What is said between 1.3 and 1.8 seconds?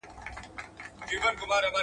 سبا مړۍ خورم!!